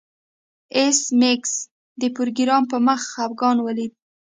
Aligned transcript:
ایس 0.77 0.99
میکس 1.19 1.53
د 2.01 2.03
پروګرامر 2.15 2.67
په 2.71 2.77
مخ 2.87 3.01
خفګان 3.13 3.57
ولید 3.61 3.93